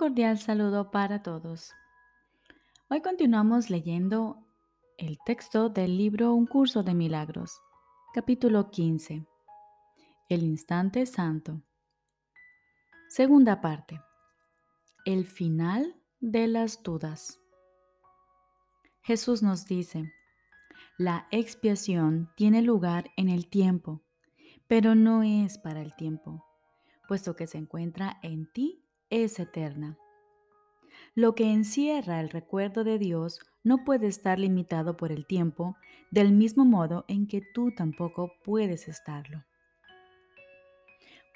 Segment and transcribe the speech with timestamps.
[0.00, 1.74] cordial saludo para todos.
[2.88, 4.46] Hoy continuamos leyendo
[4.96, 7.60] el texto del libro Un curso de milagros,
[8.14, 9.26] capítulo 15.
[10.30, 11.60] El instante santo.
[13.10, 14.00] Segunda parte.
[15.04, 17.38] El final de las dudas.
[19.02, 20.10] Jesús nos dice,
[20.96, 24.00] la expiación tiene lugar en el tiempo,
[24.66, 26.42] pero no es para el tiempo,
[27.06, 29.98] puesto que se encuentra en ti, es eterna.
[31.14, 35.76] Lo que encierra el recuerdo de Dios no puede estar limitado por el tiempo,
[36.10, 39.44] del mismo modo en que tú tampoco puedes estarlo.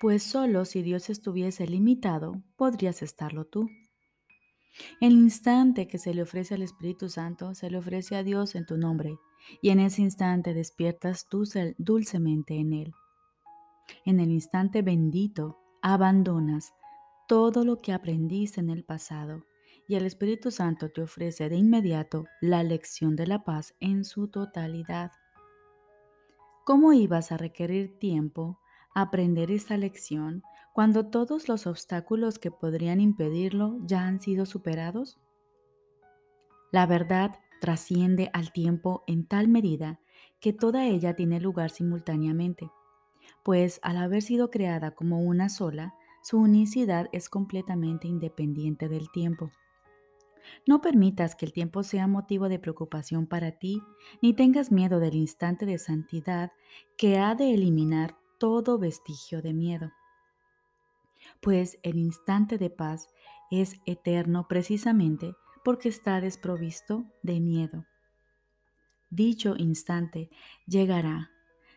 [0.00, 3.68] Pues solo si Dios estuviese limitado, podrías estarlo tú.
[5.00, 8.66] El instante que se le ofrece al Espíritu Santo, se le ofrece a Dios en
[8.66, 9.16] tu nombre,
[9.62, 11.44] y en ese instante despiertas tú
[11.78, 12.92] dulcemente en Él.
[14.04, 16.72] En el instante bendito, abandonas
[17.26, 19.46] todo lo que aprendiste en el pasado
[19.86, 24.28] y el Espíritu Santo te ofrece de inmediato la lección de la paz en su
[24.28, 25.12] totalidad.
[26.64, 28.60] ¿Cómo ibas a requerir tiempo
[28.94, 35.18] aprender esta lección cuando todos los obstáculos que podrían impedirlo ya han sido superados?
[36.72, 40.00] La verdad trasciende al tiempo en tal medida
[40.40, 42.70] que toda ella tiene lugar simultáneamente,
[43.42, 49.52] pues al haber sido creada como una sola, su unicidad es completamente independiente del tiempo.
[50.66, 53.82] No permitas que el tiempo sea motivo de preocupación para ti,
[54.22, 56.50] ni tengas miedo del instante de santidad
[56.96, 59.92] que ha de eliminar todo vestigio de miedo.
[61.42, 63.10] Pues el instante de paz
[63.50, 67.84] es eterno precisamente porque está desprovisto de miedo.
[69.10, 70.30] Dicho instante
[70.66, 71.30] llegará,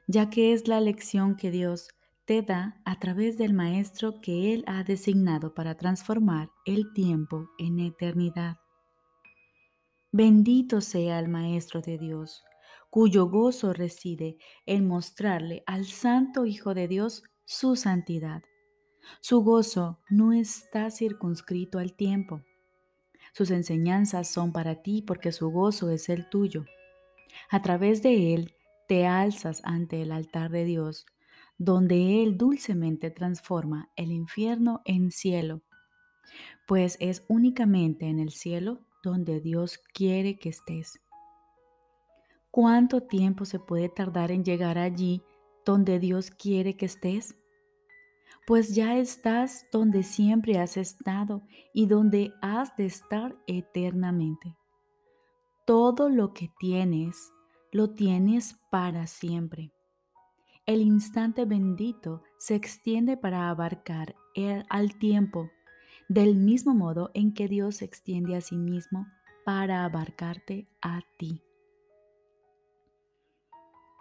[0.07, 1.89] ya que es la lección que Dios
[2.27, 7.79] te da a través del Maestro que Él ha designado para transformar el tiempo en
[7.79, 8.57] eternidad.
[10.11, 12.43] Bendito sea el Maestro de Dios,
[12.89, 18.43] cuyo gozo reside en mostrarle al Santo Hijo de Dios su santidad.
[19.21, 22.41] Su gozo no está circunscrito al tiempo.
[23.31, 26.65] Sus enseñanzas son para ti porque su gozo es el tuyo.
[27.49, 28.53] A través de él
[28.89, 31.05] te alzas ante el altar de Dios
[31.57, 35.61] donde Él dulcemente transforma el infierno en cielo,
[36.67, 40.99] pues es únicamente en el cielo donde Dios quiere que estés.
[42.51, 45.23] ¿Cuánto tiempo se puede tardar en llegar allí
[45.65, 47.35] donde Dios quiere que estés?
[48.45, 51.43] Pues ya estás donde siempre has estado
[51.73, 54.55] y donde has de estar eternamente.
[55.65, 57.31] Todo lo que tienes,
[57.71, 59.73] lo tienes para siempre
[60.67, 65.49] el instante bendito se extiende para abarcar el, al tiempo,
[66.09, 69.07] del mismo modo en que Dios se extiende a sí mismo
[69.45, 71.41] para abarcarte a ti.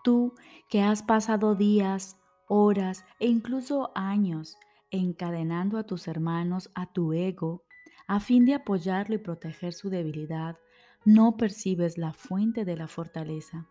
[0.02, 0.34] Tú
[0.68, 2.18] que has pasado días,
[2.48, 4.56] horas e incluso años
[4.90, 7.62] encadenando a tus hermanos a tu ego
[8.08, 10.58] a fin de apoyarlo y proteger su debilidad,
[11.04, 13.68] no percibes la fuente de la fortaleza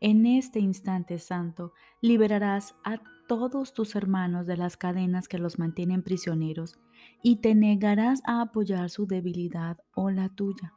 [0.00, 6.02] en este instante santo liberarás a todos tus hermanos de las cadenas que los mantienen
[6.02, 6.78] prisioneros
[7.22, 10.74] y te negarás a apoyar su debilidad o la tuya.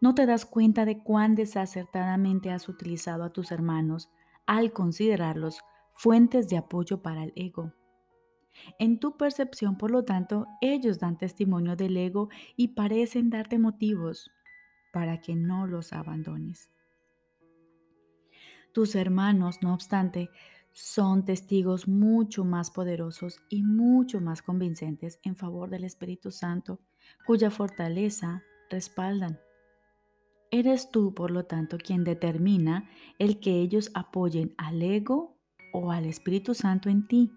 [0.00, 4.10] No te das cuenta de cuán desacertadamente has utilizado a tus hermanos
[4.46, 5.60] al considerarlos
[5.94, 7.72] fuentes de apoyo para el ego.
[8.78, 14.30] En tu percepción, por lo tanto, ellos dan testimonio del ego y parecen darte motivos
[14.92, 16.70] para que no los abandones.
[18.76, 20.28] Tus hermanos, no obstante,
[20.70, 26.78] son testigos mucho más poderosos y mucho más convincentes en favor del Espíritu Santo,
[27.26, 29.40] cuya fortaleza respaldan.
[30.50, 32.86] Eres tú, por lo tanto, quien determina
[33.18, 35.38] el que ellos apoyen al ego
[35.72, 37.32] o al Espíritu Santo en ti.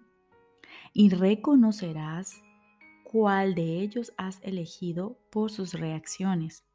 [0.92, 2.34] Y reconocerás
[3.02, 6.69] cuál de ellos has elegido por sus reacciones.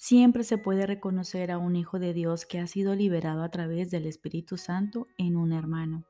[0.00, 3.90] Siempre se puede reconocer a un hijo de Dios que ha sido liberado a través
[3.90, 6.04] del Espíritu Santo en un hermano.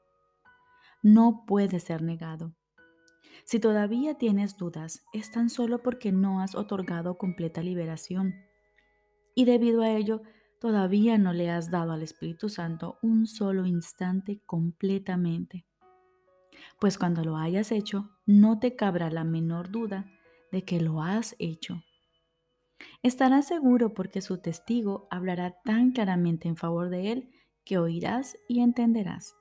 [1.03, 2.55] No puede ser negado.
[3.45, 8.35] Si todavía tienes dudas, es tan solo porque no has otorgado completa liberación.
[9.35, 10.21] Y debido a ello,
[10.61, 15.65] todavía no le has dado al Espíritu Santo un solo instante completamente.
[16.79, 20.05] Pues cuando lo hayas hecho, no te cabrá la menor duda
[20.53, 21.83] de que lo has hecho
[23.03, 27.31] Estarás seguro porque su testigo hablará tan claramente en favor de él
[27.65, 29.35] que oirás y entenderás.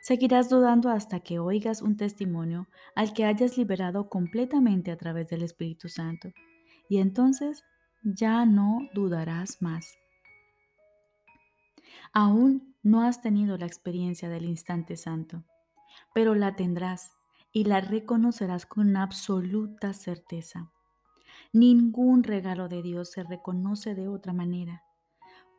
[0.00, 5.42] Seguirás dudando hasta que oigas un testimonio al que hayas liberado completamente a través del
[5.42, 6.32] Espíritu Santo.
[6.88, 7.64] Y entonces
[8.02, 9.96] ya no dudarás más.
[12.12, 15.44] Aún no has tenido la experiencia del instante santo,
[16.14, 17.12] pero la tendrás
[17.52, 20.70] y la reconocerás con absoluta certeza.
[21.52, 24.82] Ningún regalo de Dios se reconoce de otra manera.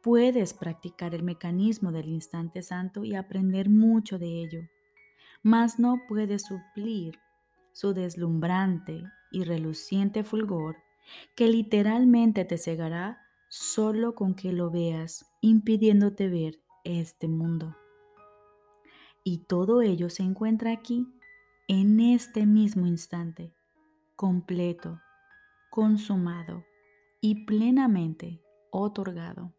[0.03, 4.61] Puedes practicar el mecanismo del instante santo y aprender mucho de ello,
[5.43, 7.19] mas no puedes suplir
[7.73, 10.77] su deslumbrante y reluciente fulgor
[11.35, 17.75] que literalmente te cegará solo con que lo veas, impidiéndote ver este mundo.
[19.23, 21.07] Y todo ello se encuentra aquí,
[21.67, 23.53] en este mismo instante,
[24.15, 25.01] completo,
[25.69, 26.65] consumado
[27.21, 28.41] y plenamente
[28.71, 29.53] otorgado.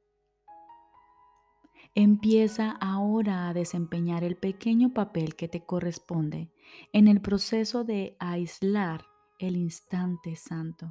[1.94, 6.52] Empieza ahora a desempeñar el pequeño papel que te corresponde
[6.92, 9.04] en el proceso de aislar
[9.38, 10.88] el instante santo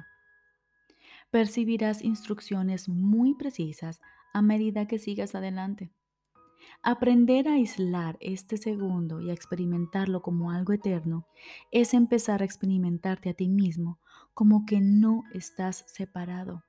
[1.30, 4.00] percibirás instrucciones muy precisas
[4.32, 5.90] a medida que sigas adelante.
[6.82, 11.26] Aprender a aislar este segundo y a experimentarlo como algo eterno
[11.70, 13.98] es empezar a experimentarte a ti mismo
[14.34, 16.64] como que no estás separado.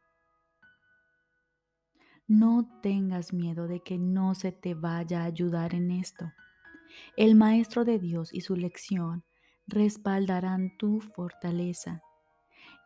[2.27, 6.31] No tengas miedo de que no se te vaya a ayudar en esto.
[7.17, 9.23] El Maestro de Dios y su lección
[9.67, 12.03] respaldarán tu fortaleza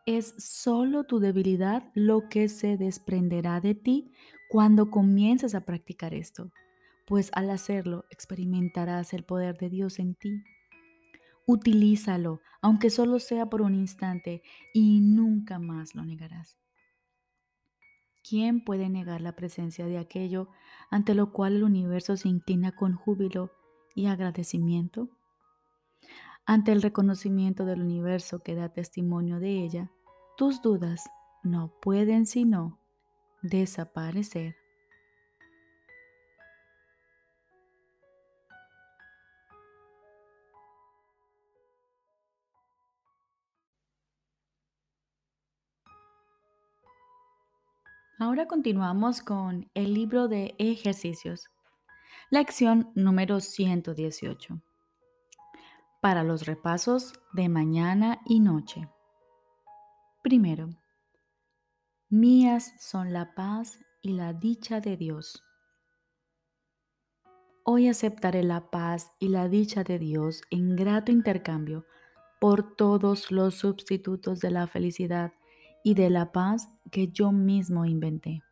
[0.06, 4.12] es solo tu debilidad lo que se desprenderá de ti
[4.50, 6.50] cuando comiences a practicar esto,
[7.06, 10.42] pues al hacerlo experimentarás el poder de Dios en ti.
[11.46, 14.42] Utilízalo, aunque solo sea por un instante,
[14.72, 16.58] y nunca más lo negarás.
[18.26, 20.48] ¿Quién puede negar la presencia de aquello
[20.90, 23.50] ante lo cual el universo se inclina con júbilo
[23.94, 25.10] y agradecimiento?
[26.46, 29.90] Ante el reconocimiento del universo que da testimonio de ella,
[30.38, 31.04] tus dudas
[31.42, 32.78] no pueden sino
[33.42, 34.56] desaparecer.
[48.16, 51.50] Ahora continuamos con el libro de ejercicios.
[52.30, 54.62] Lección número 118
[56.00, 58.88] para los repasos de mañana y noche.
[60.22, 60.68] Primero,
[62.08, 65.42] mías son la paz y la dicha de Dios.
[67.64, 71.84] Hoy aceptaré la paz y la dicha de Dios en grato intercambio
[72.40, 75.32] por todos los sustitutos de la felicidad
[75.84, 78.42] y de la paz que yo mismo inventé.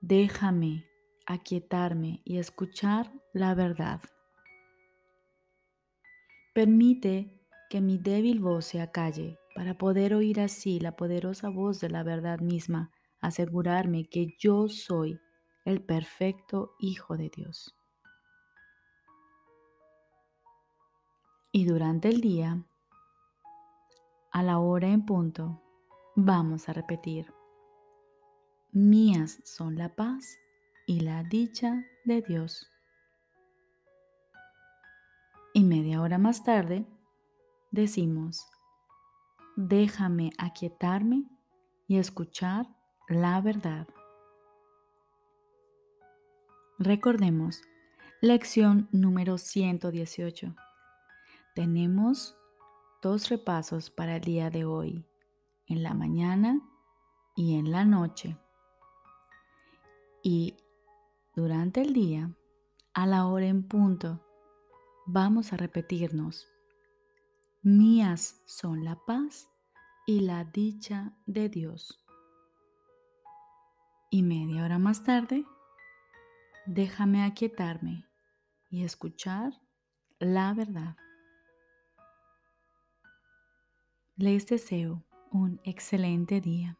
[0.00, 0.84] Déjame
[1.26, 4.00] aquietarme y escuchar la verdad.
[6.54, 7.40] Permite
[7.70, 12.02] que mi débil voz se acalle para poder oír así la poderosa voz de la
[12.02, 15.18] verdad misma, asegurarme que yo soy
[15.64, 17.74] el perfecto Hijo de Dios.
[21.50, 22.67] Y durante el día,
[24.30, 25.62] a la hora en punto,
[26.14, 27.32] vamos a repetir,
[28.72, 30.38] mías son la paz
[30.86, 32.70] y la dicha de Dios.
[35.54, 36.86] Y media hora más tarde,
[37.70, 38.46] decimos,
[39.56, 41.24] déjame aquietarme
[41.88, 42.66] y escuchar
[43.08, 43.88] la verdad.
[46.78, 47.62] Recordemos,
[48.20, 50.54] lección número 118.
[51.56, 52.37] Tenemos
[53.00, 55.06] dos repasos para el día de hoy,
[55.66, 56.60] en la mañana
[57.36, 58.36] y en la noche.
[60.22, 60.56] Y
[61.34, 62.32] durante el día,
[62.94, 64.20] a la hora en punto,
[65.06, 66.48] vamos a repetirnos,
[67.62, 69.48] mías son la paz
[70.06, 72.04] y la dicha de Dios.
[74.10, 75.44] Y media hora más tarde,
[76.66, 78.06] déjame aquietarme
[78.70, 79.52] y escuchar
[80.18, 80.96] la verdad.
[84.20, 86.76] Les deseo un excelente día.